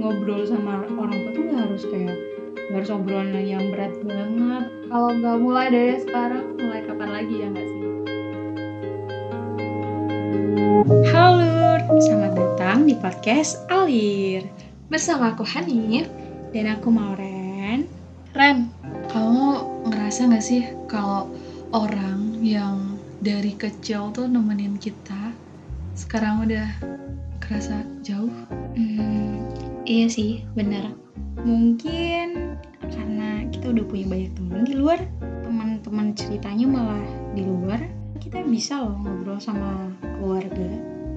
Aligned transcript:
ngobrol 0.00 0.48
sama 0.48 0.88
orang 0.96 1.12
tua 1.12 1.30
tuh 1.36 1.42
nggak 1.44 1.60
harus 1.60 1.84
kayak 1.92 2.16
nggak 2.72 2.78
harus 2.80 2.90
obrolan 2.90 3.36
yang 3.44 3.68
berat 3.68 3.92
banget. 4.00 4.64
Kalau 4.88 5.10
nggak 5.12 5.36
mulai 5.44 5.66
dari 5.68 5.96
sekarang 6.00 6.56
mulai 6.56 6.80
kapan 6.88 7.10
lagi 7.12 7.34
ya 7.36 7.46
nggak 7.52 7.66
sih? 7.68 7.80
Halo, 11.12 12.00
selamat 12.00 12.32
datang 12.32 12.88
di 12.88 12.96
podcast 12.96 13.60
Alir. 13.68 14.48
Bersama 14.88 15.36
aku 15.36 15.44
Hanif 15.44 16.08
Dan 16.56 16.72
aku 16.72 16.88
Mauren. 16.88 17.84
Ren, 18.32 18.72
kamu 19.12 19.48
ngerasa 19.84 20.30
gak 20.32 20.42
sih 20.42 20.62
kalau 20.86 21.28
orang 21.74 22.40
yang 22.40 22.98
dari 23.20 23.52
kecil 23.52 24.10
tuh 24.16 24.26
nemenin 24.26 24.80
kita 24.80 25.34
sekarang 25.92 26.46
udah 26.46 26.66
kerasa 27.42 27.82
jauh? 28.06 28.30
Hmm, 28.78 29.69
iya 29.84 30.06
sih, 30.08 30.44
benar. 30.52 30.92
Mungkin 31.40 32.58
karena 32.90 33.46
kita 33.48 33.72
udah 33.72 33.84
punya 33.86 34.06
banyak 34.08 34.30
teman 34.36 34.62
di 34.66 34.74
luar, 34.76 35.00
teman-teman 35.46 36.12
ceritanya 36.12 36.66
malah 36.68 37.04
di 37.32 37.42
luar, 37.46 37.80
kita 38.20 38.44
bisa 38.44 38.82
loh 38.84 38.96
ngobrol 39.00 39.40
sama 39.40 39.88
keluarga. 40.20 40.68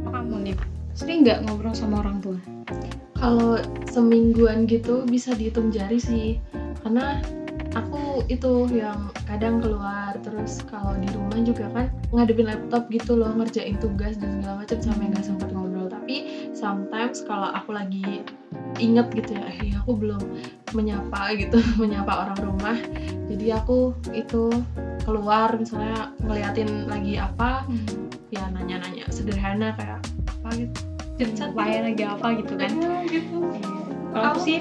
Kamu 0.08 0.36
nih, 0.44 0.56
sering 0.96 1.28
nggak 1.28 1.44
ngobrol 1.48 1.76
sama 1.76 2.04
orang 2.06 2.24
tua? 2.24 2.40
Kalau 3.18 3.60
semingguan 3.88 4.68
gitu 4.68 5.08
bisa 5.08 5.32
dihitung 5.36 5.72
jari 5.72 6.00
sih, 6.00 6.40
karena 6.84 7.24
aku 7.74 8.22
itu 8.30 8.70
yang 8.70 9.10
kadang 9.26 9.58
keluar 9.58 10.14
terus 10.22 10.62
kalau 10.70 10.94
di 11.02 11.10
rumah 11.10 11.40
juga 11.42 11.66
kan 11.74 11.86
ngadepin 12.14 12.46
laptop 12.46 12.86
gitu 12.94 13.18
loh 13.18 13.34
ngerjain 13.34 13.76
tugas 13.82 14.16
dan 14.22 14.40
segala 14.40 14.62
macam 14.62 14.78
sampai 14.80 15.06
nggak 15.10 15.26
sempat 15.26 15.50
ngobrol 15.50 15.83
tapi 16.04 16.52
sometimes 16.52 17.24
kalau 17.24 17.48
aku 17.56 17.72
lagi 17.72 18.28
inget 18.76 19.08
gitu 19.16 19.40
ya 19.40 19.48
eh 19.56 19.72
aku 19.72 19.96
belum 19.96 20.20
menyapa 20.76 21.32
gitu 21.40 21.64
menyapa 21.82 22.28
orang 22.28 22.40
rumah 22.44 22.76
jadi 23.32 23.64
aku 23.64 23.96
itu 24.12 24.52
keluar 25.08 25.56
misalnya 25.56 26.12
ngeliatin 26.20 26.92
lagi 26.92 27.16
apa 27.16 27.64
hmm. 27.72 28.12
ya 28.36 28.44
nanya-nanya 28.52 29.08
sederhana 29.16 29.72
kayak 29.80 30.04
apa 30.28 30.50
gitu 30.60 30.76
cerita 31.16 31.56
lagi 31.56 32.04
apa 32.04 32.28
gitu 32.36 32.54
kan 32.60 32.72
ya, 32.76 32.92
gitu. 33.08 33.38
kalau 34.12 34.26
aku 34.36 34.40
sih 34.44 34.60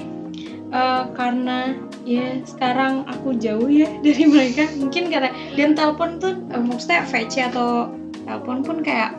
uh, 0.71 1.11
karena 1.11 1.75
ya 2.07 2.39
sekarang 2.47 3.03
aku 3.11 3.35
jauh 3.35 3.67
ya 3.67 3.91
dari 4.07 4.31
mereka 4.31 4.71
mungkin 4.79 5.11
karena 5.11 5.27
dan 5.59 5.75
telepon 5.75 6.23
tuh 6.23 6.39
uh, 6.55 6.63
maksudnya 6.63 7.03
VC 7.03 7.51
atau 7.51 7.91
telepon 8.23 8.63
pun 8.63 8.79
kayak 8.79 9.11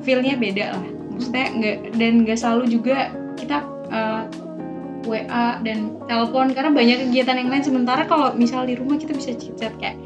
feelnya 0.00 0.40
beda 0.40 0.72
lah 0.72 0.95
maksudnya 1.16 1.46
nggak 1.56 1.76
dan 1.96 2.12
nggak 2.28 2.38
selalu 2.38 2.64
juga 2.68 3.10
kita 3.40 3.64
uh, 3.88 3.96
eh, 3.96 4.22
WA 5.06 5.62
dan 5.62 5.96
telepon 6.10 6.50
karena 6.52 6.70
banyak 6.74 7.08
kegiatan 7.08 7.38
yang 7.38 7.48
lain. 7.48 7.64
Sementara 7.64 8.02
kalau 8.04 8.34
misal 8.34 8.66
di 8.66 8.74
rumah 8.74 8.98
kita 8.98 9.14
bisa 9.14 9.32
chat 9.38 9.72
kayak 9.78 9.96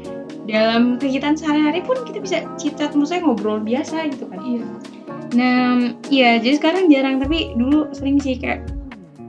dalam 0.45 0.97
kegiatan 1.01 1.33
sehari-hari 1.35 1.81
pun 1.83 1.97
kita 2.05 2.21
bisa 2.21 2.37
chat 2.57 2.93
maksudnya 2.93 3.25
ngobrol 3.25 3.59
biasa 3.59 4.07
gitu 4.13 4.29
kan. 4.29 4.39
Iya. 4.45 4.65
Nah 5.35 5.59
iya 6.07 6.29
jadi 6.37 6.55
sekarang 6.61 6.87
jarang 6.93 7.17
tapi 7.19 7.51
dulu 7.57 7.89
sering 7.91 8.21
sih 8.21 8.37
kayak 8.37 8.63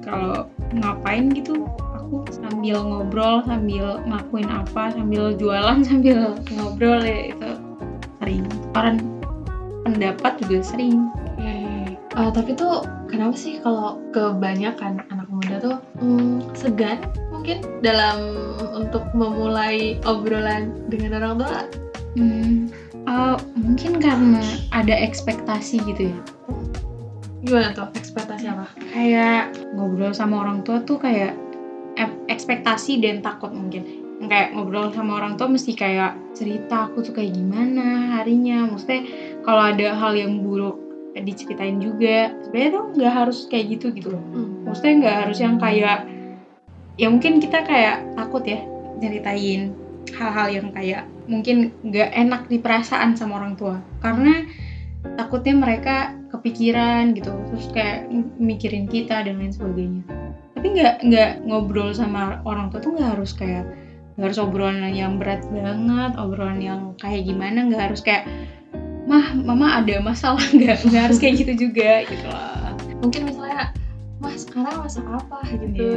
kalau 0.05 0.47
ngapain 0.77 1.33
gitu 1.33 1.65
aku 1.97 2.27
sambil 2.29 2.85
ngobrol 2.85 3.41
sambil 3.49 4.03
ngelakuin 4.05 4.49
apa 4.51 4.93
sambil 4.93 5.33
jualan 5.37 5.81
sambil 5.89 6.37
ngobrol 6.53 7.01
ya 7.01 7.33
itu 7.33 7.51
sering. 8.21 8.45
Orang 8.77 8.97
pendapat 9.83 10.39
juga 10.45 10.63
sering 10.63 11.11
uh, 12.17 12.31
tapi 12.33 12.53
tuh 12.57 12.85
kenapa 13.09 13.37
sih 13.37 13.61
kalau 13.61 14.01
kebanyakan 14.13 15.05
anak 15.13 15.29
muda 15.29 15.57
tuh 15.61 15.77
hmm, 16.01 16.45
segan 16.53 17.01
mungkin 17.33 17.65
dalam 17.81 18.37
untuk 18.77 19.05
memulai 19.17 19.99
obrolan 20.05 20.73
dengan 20.89 21.21
orang 21.23 21.35
tua? 21.41 21.61
Hmm, 22.17 22.69
uh, 23.09 23.37
mungkin 23.57 23.99
karena 23.99 24.43
ada 24.71 24.93
ekspektasi 24.93 25.81
gitu 25.89 26.13
ya. 26.13 26.19
Gimana 27.43 27.75
tuh 27.75 27.89
ekspektasi 27.97 28.47
apa? 28.47 28.69
Kayak 28.95 29.57
ngobrol 29.75 30.15
sama 30.15 30.45
orang 30.45 30.63
tua 30.63 30.85
tuh 30.85 31.01
kayak 31.01 31.35
ekspektasi 32.31 33.03
dan 33.03 33.25
takut 33.25 33.51
mungkin. 33.51 34.05
Kayak 34.23 34.55
ngobrol 34.55 34.95
sama 34.95 35.19
orang 35.19 35.35
tua 35.35 35.51
mesti 35.51 35.75
kayak 35.75 36.15
cerita 36.39 36.87
aku 36.87 37.03
tuh 37.03 37.19
kayak 37.19 37.35
gimana 37.35 38.15
harinya? 38.21 38.71
Maksudnya 38.71 39.03
kalau 39.43 39.75
ada 39.75 39.99
hal 39.99 40.15
yang 40.15 40.47
buruk 40.47 40.92
diceritain 41.21 41.77
juga. 41.79 42.33
Sebenarnya 42.47 42.71
tuh 42.73 42.85
nggak 42.97 43.13
harus 43.13 43.39
kayak 43.53 43.67
gitu 43.79 43.93
gitu 43.93 44.17
hmm. 44.17 44.65
maksudnya 44.65 44.95
nggak 45.05 45.17
harus 45.27 45.39
yang 45.41 45.57
kayak 45.61 45.99
ya 46.97 47.09
mungkin 47.09 47.41
kita 47.41 47.65
kayak 47.65 48.17
takut 48.17 48.45
ya 48.45 48.61
ceritain 49.01 49.73
hal-hal 50.13 50.49
yang 50.49 50.69
kayak 50.77 51.09
mungkin 51.27 51.73
nggak 51.87 52.11
enak 52.13 52.43
di 52.49 52.59
perasaan 52.61 53.17
sama 53.17 53.41
orang 53.43 53.55
tua. 53.57 53.77
Karena 54.01 54.45
takutnya 55.19 55.55
mereka 55.59 56.15
kepikiran 56.31 57.13
gitu 57.13 57.35
terus 57.51 57.69
kayak 57.75 58.09
mikirin 58.41 58.89
kita 58.89 59.27
dan 59.27 59.37
lain 59.37 59.53
sebagainya. 59.53 60.03
Tapi 60.57 60.67
nggak 60.79 60.95
nggak 61.05 61.31
ngobrol 61.45 61.91
sama 61.93 62.41
orang 62.47 62.71
tua 62.71 62.81
tuh 62.81 62.95
nggak 62.95 63.11
harus 63.19 63.35
kayak 63.35 63.67
nggak 64.17 64.29
harus 64.29 64.41
obrolan 64.41 64.93
yang 64.93 65.17
berat 65.17 65.41
banget 65.49 66.13
obrolan 66.21 66.61
yang 66.61 66.81
kayak 67.01 67.25
gimana 67.25 67.65
nggak 67.65 67.83
harus 67.91 68.05
kayak 68.05 68.29
mah 69.07 69.35
mama 69.35 69.83
ada 69.83 69.99
masalah 70.03 70.43
nggak? 70.57 70.87
Nggak 70.87 71.03
harus 71.11 71.19
kayak 71.19 71.35
gitu 71.43 71.69
juga 71.69 72.07
gitu 72.07 72.27
lah. 72.29 72.75
Mungkin 73.03 73.27
misalnya 73.27 73.75
mas 74.23 74.47
sekarang 74.47 74.79
masak 74.79 75.07
apa? 75.11 75.39
gitu. 75.51 75.91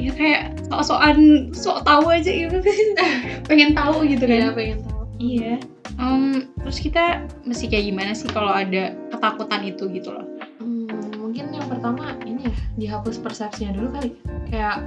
Ya 0.00 0.12
kayak 0.16 0.42
sok-sokan 0.72 1.52
sok 1.52 1.84
tahu 1.84 2.08
aja 2.08 2.32
gitu. 2.32 2.56
Pengen 3.48 3.76
tahu 3.76 4.08
gitu 4.08 4.24
kan? 4.24 4.40
Ya, 4.40 4.50
pengen 4.56 4.80
tahu. 4.88 5.04
Iya. 5.18 5.54
Um, 5.98 6.46
terus 6.62 6.78
kita 6.78 7.26
mesti 7.42 7.66
kayak 7.66 7.90
gimana 7.90 8.14
sih 8.14 8.30
kalau 8.30 8.54
ada 8.54 8.94
ketakutan 9.10 9.60
itu 9.66 9.90
gitu 9.90 10.14
loh? 10.14 10.24
Hmm, 10.62 11.10
mungkin 11.18 11.50
yang 11.50 11.66
pertama 11.66 12.14
ini 12.22 12.46
ya 12.46 12.54
dihapus 12.78 13.18
persepsinya 13.18 13.74
dulu 13.74 13.88
kali. 13.98 14.10
Kayak 14.48 14.86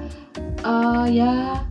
uh, 0.64 1.06
ya 1.06 1.62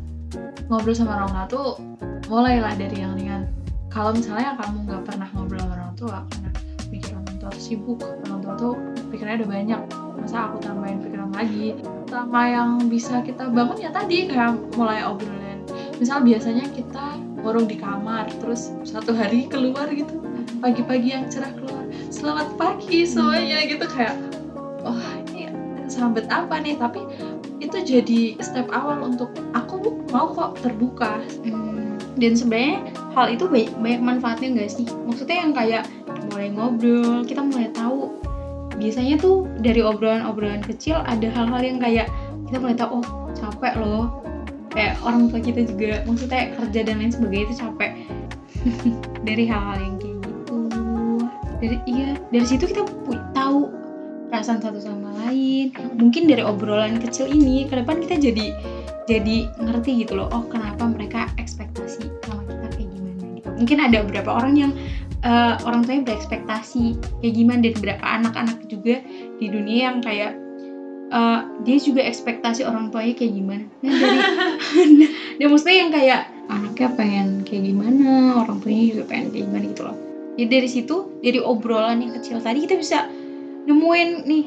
ngobrol 0.68 0.94
sama 0.94 1.24
orang 1.24 1.48
tuh 1.48 1.80
mulailah 2.28 2.76
dari 2.76 3.00
yang 3.00 3.16
ringan. 3.16 3.48
Kalau 3.90 4.14
misalnya 4.14 4.54
kamu 4.60 4.86
nggak 4.86 5.02
pernah 5.08 5.28
ngobrol 5.34 5.66
tua 6.00 6.24
karena 6.32 6.50
pikir 6.88 7.12
orang 7.12 7.36
tua 7.36 7.50
tuh 7.52 7.62
sibuk 7.62 8.00
orang 8.00 8.40
tua 8.40 8.54
tuh 8.56 8.74
pikirannya 9.12 9.44
udah 9.44 9.50
banyak. 9.52 9.80
Masa 10.16 10.36
aku 10.48 10.56
tambahin 10.64 10.98
pikiran 11.04 11.30
lagi? 11.36 11.76
Sama 12.08 12.42
yang 12.48 12.70
bisa 12.88 13.20
kita 13.20 13.52
bangun 13.52 13.76
ya 13.76 13.92
tadi 13.92 14.26
kayak 14.32 14.56
mulai 14.74 15.04
obrolan. 15.04 15.60
Misal 16.00 16.24
biasanya 16.24 16.64
kita 16.72 17.20
ngurung 17.44 17.68
di 17.68 17.76
kamar 17.76 18.32
terus 18.40 18.72
satu 18.88 19.12
hari 19.12 19.44
keluar 19.48 19.88
gitu 19.92 20.20
pagi-pagi 20.60 21.16
yang 21.16 21.24
cerah 21.32 21.52
keluar 21.56 21.88
selamat 22.12 22.52
pagi 22.60 23.08
semuanya 23.08 23.64
gitu 23.64 23.88
kayak 23.88 24.12
oh 24.84 25.00
ini 25.28 25.52
sambet 25.92 26.24
apa 26.32 26.56
nih? 26.64 26.80
Tapi 26.80 27.04
itu 27.60 27.76
jadi 27.84 28.40
step 28.40 28.72
awal 28.72 29.04
untuk 29.04 29.28
aku 29.52 30.00
mau 30.08 30.32
kok 30.32 30.56
terbuka. 30.64 31.20
Hmm. 31.44 31.78
dan 32.20 32.36
sebenarnya 32.36 32.92
hal 33.14 33.26
itu 33.34 33.44
banyak, 33.50 33.72
banyak 33.78 34.02
manfaatnya 34.02 34.48
enggak 34.54 34.70
sih? 34.70 34.86
Maksudnya 35.06 35.36
yang 35.42 35.52
kayak 35.54 35.84
mulai 36.30 36.48
ngobrol 36.54 37.26
kita 37.26 37.42
mulai 37.42 37.68
tahu. 37.74 38.14
Biasanya 38.78 39.20
tuh 39.20 39.44
dari 39.60 39.84
obrolan-obrolan 39.84 40.64
kecil 40.64 41.02
ada 41.04 41.28
hal-hal 41.28 41.60
yang 41.60 41.78
kayak 41.82 42.06
kita 42.48 42.56
mulai 42.62 42.76
tahu 42.78 43.02
oh 43.02 43.06
capek 43.36 43.74
loh. 43.76 44.04
Kayak 44.70 45.02
orang 45.02 45.26
tua 45.28 45.42
kita 45.42 45.66
juga 45.66 46.06
maksudnya 46.06 46.54
kerja 46.54 46.80
dan 46.86 47.02
lain 47.02 47.12
sebagainya 47.12 47.44
itu 47.50 47.56
capek. 47.58 47.90
Dari 49.26 49.44
hal-hal 49.50 49.78
yang 49.82 49.94
kayak 49.98 50.16
gitu. 50.22 50.58
Dari 51.60 51.76
iya 51.90 52.10
dari 52.32 52.46
situ 52.46 52.64
kita 52.70 52.86
tahu 53.34 53.68
perasaan 54.30 54.62
satu 54.62 54.78
sama 54.78 55.10
lain. 55.26 55.74
Mungkin 55.98 56.30
dari 56.30 56.40
obrolan 56.46 57.02
kecil 57.02 57.26
ini 57.26 57.66
ke 57.66 57.74
depan 57.82 57.98
kita 58.00 58.16
jadi 58.30 58.54
jadi 59.10 59.50
ngerti 59.58 60.06
gitu 60.06 60.14
loh 60.14 60.30
oh 60.30 60.46
kenapa 60.46 60.86
mereka 60.86 61.26
ekspektasi 61.34 61.89
mungkin 63.60 63.78
ada 63.78 64.00
beberapa 64.00 64.32
orang 64.32 64.56
yang 64.56 64.72
uh, 65.22 65.60
orang 65.68 65.84
tuanya 65.84 66.02
berekspektasi 66.08 66.96
kayak 67.20 67.34
gimana 67.36 67.58
dan 67.68 67.72
beberapa 67.76 68.04
anak-anak 68.08 68.58
juga 68.66 69.04
di 69.36 69.46
dunia 69.52 69.92
yang 69.92 69.98
kayak 70.00 70.32
uh, 71.12 71.44
dia 71.62 71.76
juga 71.76 72.00
ekspektasi 72.08 72.64
orang 72.64 72.88
tuanya 72.88 73.14
kayak 73.14 73.32
gimana. 73.36 73.64
Nah 73.84 73.92
dari 74.00 74.18
dia 75.36 75.46
maksudnya 75.46 75.76
yang 75.76 75.90
kayak 75.92 76.20
anaknya 76.50 76.88
pengen 76.96 77.28
kayak 77.46 77.62
gimana 77.68 78.08
orang 78.40 78.58
tuanya 78.64 78.84
juga 78.96 79.02
pengen 79.12 79.26
kayak 79.30 79.44
gimana 79.46 79.64
gitu 79.68 79.82
loh. 79.84 79.96
Jadi 80.40 80.48
dari 80.48 80.68
situ 80.72 80.96
dari 81.20 81.38
obrolan 81.42 82.00
yang 82.00 82.12
kecil 82.16 82.40
tadi 82.40 82.64
kita 82.64 82.80
bisa 82.80 83.06
nemuin 83.68 84.10
nih 84.24 84.44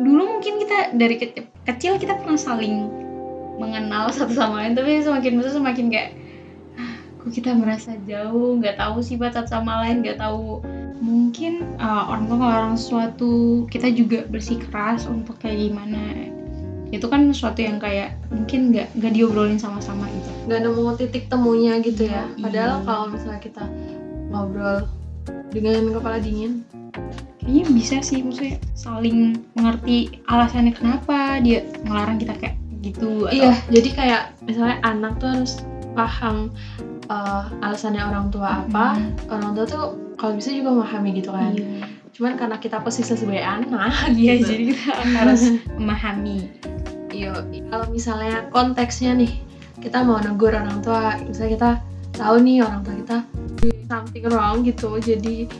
dulu 0.00 0.22
mungkin 0.36 0.56
kita 0.64 0.96
dari 0.96 1.20
kecil, 1.68 2.00
kita 2.00 2.16
pernah 2.16 2.40
saling 2.40 2.88
mengenal 3.60 4.08
satu 4.08 4.32
sama 4.32 4.64
lain 4.64 4.72
tapi 4.72 5.04
semakin 5.04 5.36
besar 5.36 5.60
semakin 5.60 5.92
kayak 5.92 6.10
kok 7.20 7.30
kita 7.32 7.52
merasa 7.52 7.94
jauh 8.08 8.56
nggak 8.58 8.80
tahu 8.80 9.04
sifat 9.04 9.36
satu 9.36 9.60
sama 9.60 9.84
lain 9.86 10.00
nggak 10.00 10.18
tahu. 10.20 10.64
Mungkin 11.00 11.64
uh, 11.80 12.12
orang 12.12 12.28
tua 12.28 12.36
ngelarang 12.36 12.76
sesuatu 12.76 13.64
kita 13.72 13.88
juga 13.92 14.24
bersikeras 14.28 15.08
untuk 15.08 15.36
kayak 15.40 15.70
gimana. 15.70 16.28
Itu 16.90 17.06
kan 17.06 17.30
sesuatu 17.30 17.62
yang 17.62 17.78
kayak 17.78 18.18
mungkin 18.32 18.74
nggak 18.74 18.92
nggak 18.98 19.12
diobrolin 19.14 19.60
sama-sama 19.60 20.08
gitu. 20.10 20.30
Nggak 20.48 20.60
nemu 20.64 20.82
titik 20.96 21.24
temunya 21.28 21.78
gitu 21.80 22.08
ya. 22.08 22.24
Iya. 22.36 22.42
padahal 22.42 22.74
kalau 22.84 23.04
misalnya 23.12 23.40
kita 23.40 23.64
ngobrol 24.30 24.86
dengan 25.50 25.90
kepala 25.90 26.22
dingin 26.22 26.62
kayaknya 27.42 27.64
bisa 27.74 27.96
sih 28.04 28.22
maksudnya 28.22 28.56
saling 28.78 29.42
mengerti 29.58 30.22
alasannya 30.30 30.70
kenapa 30.70 31.42
dia 31.42 31.66
ngelarang 31.82 32.22
kita 32.22 32.34
kayak 32.38 32.56
gitu 32.80 33.26
atau 33.26 33.34
iya 33.34 33.52
jadi 33.68 33.88
kayak 33.92 34.22
misalnya 34.46 34.78
anak 34.86 35.12
tuh 35.18 35.28
harus 35.34 35.52
paham 35.92 36.54
uh, 37.10 37.50
alasannya 37.60 38.00
orang 38.00 38.30
tua 38.30 38.62
apa 38.62 38.94
Hmm. 38.96 39.12
orang 39.28 39.50
tua 39.52 39.66
tuh 39.66 39.84
kalau 40.14 40.38
bisa 40.38 40.54
juga 40.54 40.70
memahami 40.72 41.10
gitu 41.18 41.30
kan 41.30 41.52
iya 41.52 41.84
cuman 42.10 42.36
karena 42.36 42.56
kita 42.56 42.78
posisi 42.78 43.14
sebagai 43.14 43.40
anak 43.40 44.12
Iya, 44.12 44.34
gitu. 44.38 44.46
jadi 44.50 44.62
kita 44.70 44.92
harus 45.20 45.42
memahami 45.74 46.38
Iya, 47.10 47.34
kalau 47.68 47.90
misalnya 47.90 48.46
konteksnya 48.48 49.12
nih, 49.12 49.42
kita 49.82 50.00
mau 50.00 50.22
negur 50.22 50.54
orang 50.54 50.78
tua, 50.78 51.18
misalnya 51.18 51.52
kita 51.52 51.70
tahu 52.14 52.38
nih 52.38 52.62
orang 52.62 52.80
tua 52.80 52.94
kita 52.96 53.16
doing 53.58 53.82
something 53.84 54.24
wrong 54.30 54.62
gitu, 54.62 54.94
jadi 54.96 55.50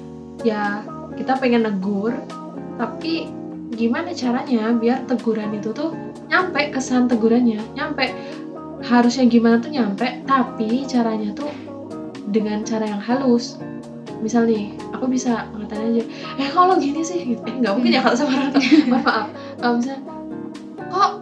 ya 0.41 0.81
kita 1.19 1.37
pengen 1.37 1.67
negur, 1.67 2.15
tapi 2.79 3.29
gimana 3.75 4.15
caranya 4.15 4.73
biar 4.73 5.05
teguran 5.05 5.51
itu 5.53 5.75
tuh 5.75 5.91
nyampe 6.31 6.71
kesan 6.71 7.11
tegurannya, 7.11 7.61
nyampe 7.75 8.15
harusnya 8.85 9.29
gimana 9.29 9.61
tuh 9.61 9.71
nyampe, 9.73 10.25
tapi 10.25 10.85
caranya 10.89 11.33
tuh 11.37 11.51
dengan 12.31 12.63
cara 12.65 12.87
yang 12.89 13.03
halus. 13.03 13.61
Misal 14.21 14.45
nih, 14.45 14.77
aku 14.93 15.09
bisa 15.09 15.49
ngatain 15.57 15.97
aja, 15.97 16.03
eh 16.37 16.49
kalau 16.53 16.77
gini 16.77 17.01
sih, 17.01 17.37
gitu. 17.37 17.41
Eh, 17.49 17.55
nggak 17.65 17.73
mungkin 17.73 17.97
ya 17.97 18.01
kalau 18.05 18.17
sama 18.17 18.37
orang 18.37 18.53
maaf, 18.93 19.05
maaf. 19.05 19.27
Kalau 19.57 19.75
misalnya, 19.81 20.03
kok 20.91 21.13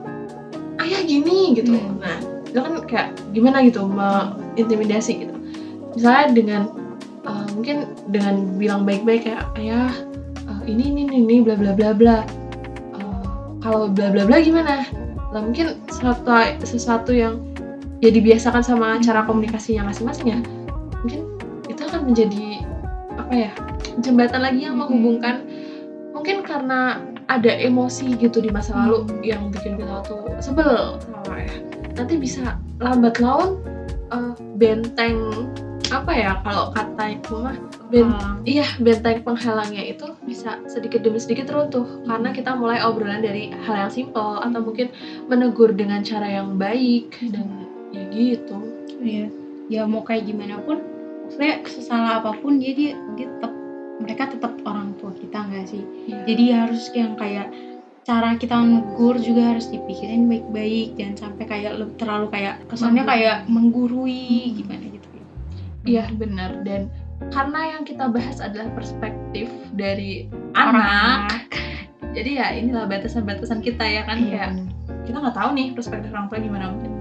ayah 0.83 1.01
gini 1.05 1.53
gitu 1.53 1.77
Hmm. 1.77 2.01
nah 2.01 2.17
itu 2.49 2.59
kan 2.59 2.75
kayak 2.89 3.09
gimana 3.37 3.61
gitu 3.61 3.85
mengintimidasi 3.85 5.29
gitu 5.29 5.35
misalnya 5.93 6.25
dengan 6.33 6.63
uh, 7.29 7.45
mungkin 7.53 7.93
dengan 8.09 8.57
bilang 8.57 8.89
baik-baik 8.89 9.29
kayak 9.29 9.45
ayah 9.61 9.93
uh, 10.49 10.63
ini 10.65 10.89
ini 10.89 11.01
ini, 11.05 11.17
ini 11.29 11.37
bla 11.45 11.55
bla 11.55 11.77
bla 11.77 11.93
bla 11.93 12.19
Uh, 12.99 13.55
kalau 13.61 13.87
bla 13.93 14.09
bla 14.11 14.25
bla 14.25 14.41
gimana 14.41 14.89
lah 15.33 15.45
mungkin 15.45 15.77
sesuatu 15.89 16.33
sesuatu 16.65 17.13
yang 17.13 17.41
ya 18.01 18.09
dibiasakan 18.09 18.63
sama 18.63 18.97
cara 19.03 19.27
komunikasinya 19.27 19.91
masing-masing 19.91 20.27
ya 20.33 20.39
mungkin 21.03 21.21
itu 21.69 21.81
akan 21.85 22.09
menjadi 22.09 22.65
apa 23.19 23.33
ya 23.35 23.51
jembatan 24.01 24.41
lagi 24.41 24.65
yang 24.65 24.79
menghubungkan 24.79 25.45
mungkin 26.15 26.47
karena 26.47 27.03
ada 27.29 27.53
emosi 27.53 28.17
gitu 28.17 28.41
di 28.41 28.49
masa 28.49 28.73
lalu 28.73 29.05
yang 29.21 29.53
bikin 29.53 29.77
kita 29.77 30.01
tuh 30.09 30.25
sebel 30.41 30.97
sama 31.03 31.37
ya 31.37 31.53
nanti 31.99 32.17
bisa 32.17 32.57
lambat 32.81 33.21
laun 33.21 33.61
eh, 34.15 34.33
benteng 34.57 35.51
apa 35.89 36.13
ya 36.13 36.33
kalau 36.43 36.69
kata 36.71 37.05
itu 37.11 37.35
mah 37.35 37.57
ben- 37.89 38.13
Halang. 38.13 38.45
iya 38.45 38.67
benteng 38.77 39.25
penghalangnya 39.25 39.83
itu 39.87 40.05
bisa 40.23 40.61
sedikit 40.67 41.01
demi 41.01 41.17
sedikit 41.17 41.49
runtuh 41.49 42.05
karena 42.05 42.29
kita 42.31 42.53
mulai 42.53 42.81
obrolan 42.81 43.21
dari 43.21 43.49
hal 43.65 43.75
yang 43.79 43.93
simpel 43.93 44.37
atau 44.39 44.61
mungkin 44.61 44.93
menegur 45.27 45.73
dengan 45.73 46.01
cara 46.03 46.29
yang 46.29 46.55
baik 46.55 47.17
dan 47.31 47.49
ya 47.91 48.05
gitu 48.09 48.59
Iya. 48.99 49.31
Ya 49.69 49.83
mau 49.85 50.03
kayak 50.03 50.27
gimana 50.27 50.59
pun, 50.59 50.83
maksudnya 51.23 51.63
sesalah 51.63 52.19
apa 52.19 52.35
pun 52.35 52.59
dia 52.59 52.75
dia, 52.75 52.93
dia 53.15 53.31
tetap 53.31 53.53
mereka 53.99 54.23
tetap 54.27 54.53
orang 54.65 54.91
tua 54.97 55.15
kita 55.15 55.39
nggak 55.39 55.67
sih? 55.67 55.83
Jadi 56.25 56.45
harus 56.51 56.83
yang 56.91 57.15
kayak 57.15 57.47
cara 58.03 58.35
kita 58.35 58.59
negur 58.59 59.21
juga 59.21 59.53
harus 59.53 59.69
dipikirin 59.69 60.27
baik-baik 60.27 60.97
jangan 60.97 61.17
sampai 61.21 61.45
kayak 61.47 61.71
terlalu 61.95 62.27
kayak 62.29 62.65
kesannya 62.67 63.05
kayak 63.07 63.47
menggurui 63.47 64.57
gimana. 64.57 64.88
Iya 65.87 66.11
benar 66.15 66.63
dan 66.67 66.91
karena 67.35 67.79
yang 67.79 67.83
kita 67.83 68.11
bahas 68.11 68.39
adalah 68.39 68.71
perspektif 68.79 69.51
dari 69.75 70.31
Orang 70.55 70.79
anak, 70.79 71.51
jadi 72.15 72.31
ya 72.41 72.47
inilah 72.55 72.87
batasan-batasan 72.87 73.63
kita 73.63 73.83
ya 73.83 74.03
kan 74.07 74.23
Iya. 74.23 74.31
kayak 74.31 74.51
kita 75.07 75.17
nggak 75.19 75.37
tahu 75.37 75.51
nih 75.55 75.67
perspektif 75.75 76.11
orang 76.15 76.29
tua 76.31 76.39
gimana 76.39 76.65
mungkin. 76.75 76.93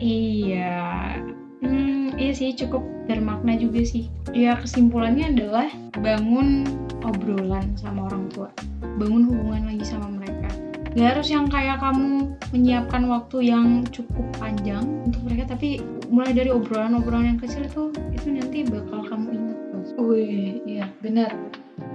Iya. 0.00 1.20
Hmm, 1.60 2.16
iya 2.16 2.32
sih 2.32 2.56
cukup 2.56 2.80
bermakna 3.04 3.52
juga 3.60 3.84
sih. 3.84 4.08
Ya 4.32 4.56
kesimpulannya 4.56 5.36
adalah 5.36 5.68
bangun 6.00 6.64
obrolan 7.04 7.76
sama 7.76 8.08
orang 8.08 8.32
tua. 8.32 8.48
Bangun 8.96 9.28
hubungan 9.28 9.68
lagi 9.68 9.84
sama 9.84 10.08
mereka. 10.08 10.48
Gak 10.96 11.20
harus 11.20 11.28
yang 11.30 11.46
kayak 11.46 11.78
kamu 11.78 12.34
menyiapkan 12.50 13.06
waktu 13.06 13.52
yang 13.52 13.84
cukup 13.92 14.26
panjang 14.40 14.82
untuk 15.06 15.20
mereka, 15.22 15.54
tapi 15.54 15.78
mulai 16.10 16.34
dari 16.34 16.50
obrolan-obrolan 16.50 17.34
yang 17.34 17.38
kecil 17.38 17.62
itu 17.64 17.82
itu 18.10 18.26
nanti 18.34 18.66
bakal 18.66 19.06
kamu 19.06 19.30
ingat 19.30 19.58
Bos. 19.70 19.90
Wih, 19.96 20.60
iya 20.66 20.90
benar, 21.00 21.30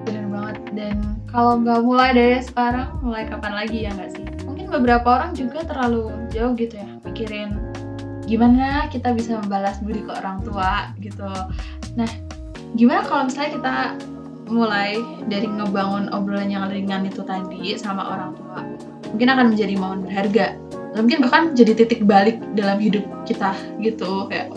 benar 0.07 0.25
banget. 0.31 0.57
Dan 0.73 0.95
kalau 1.27 1.59
nggak 1.59 1.83
mulai 1.83 2.09
dari 2.15 2.39
sekarang, 2.39 2.95
mulai 3.03 3.27
kapan 3.27 3.53
lagi 3.53 3.83
ya 3.83 3.91
nggak 3.91 4.11
sih? 4.15 4.25
Mungkin 4.47 4.71
beberapa 4.71 5.05
orang 5.05 5.35
juga 5.35 5.67
terlalu 5.67 6.09
jauh 6.31 6.55
gitu 6.55 6.79
ya, 6.79 6.87
mikirin 7.03 7.59
gimana 8.25 8.89
kita 8.89 9.13
bisa 9.13 9.37
membalas 9.37 9.77
budi 9.85 10.01
ke 10.01 10.11
orang 10.17 10.41
tua 10.41 10.89
gitu. 10.97 11.29
Nah, 11.93 12.09
gimana 12.73 13.05
kalau 13.05 13.29
misalnya 13.29 13.51
kita 13.53 13.75
mulai 14.49 14.97
dari 15.29 15.45
ngebangun 15.45 16.09
obrolan 16.13 16.49
yang 16.49 16.65
ringan 16.69 17.05
itu 17.05 17.21
tadi 17.21 17.77
sama 17.77 18.01
orang 18.15 18.33
tua, 18.33 18.65
mungkin 19.13 19.29
akan 19.29 19.45
menjadi 19.53 19.73
momen 19.77 20.07
berharga. 20.07 20.57
Mungkin 20.95 21.17
bahkan 21.27 21.43
jadi 21.51 21.75
titik 21.75 22.07
balik 22.07 22.39
dalam 22.55 22.79
hidup 22.79 23.03
kita 23.27 23.51
gitu 23.83 24.31
kayak 24.31 24.47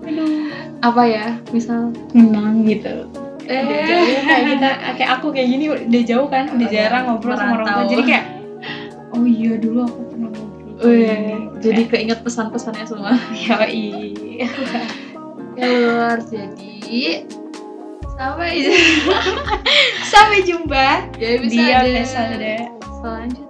Aduh, 0.00 0.50
apa 0.82 1.02
ya 1.06 1.26
misal 1.54 1.94
tenang 2.10 2.66
gitu. 2.66 3.06
eh 3.50 3.62
Udah 3.62 3.80
jauh 3.86 4.06
kayak 4.26 4.44
kita, 4.46 4.70
kayak 4.98 5.10
aku 5.18 5.26
kayak 5.34 5.48
gini 5.50 5.64
udah 5.70 6.02
jauh 6.06 6.28
kan, 6.30 6.44
udah 6.50 6.56
Udah 6.56 6.68
jarang 6.70 7.02
ngobrol 7.06 7.34
sama 7.36 7.54
orang 7.60 7.66
tua. 7.68 7.84
Jadi 7.90 8.02
kayak, 8.06 8.24
oh 9.14 9.24
iya 9.26 9.52
dulu 9.58 9.78
aku 9.86 10.00
pernah 10.10 10.30
ngobrol. 10.30 10.70
kayak 10.80 10.88
Wih, 10.88 11.06
gini. 11.06 11.34
jadi 11.60 11.82
keinget 11.86 12.18
pesan-pesannya 12.24 12.84
semua. 12.88 13.12
Yoi. 13.36 13.86
Ya 15.58 15.66
luar, 15.66 16.18
jadi 16.24 17.28
sampai 18.16 18.50
Sampai 20.10 20.38
jumpa 20.42 21.12
ya 21.20 21.30
di 21.38 21.46
bisa 21.46 21.84
episode 21.84 22.54
selanjutnya. 23.00 23.49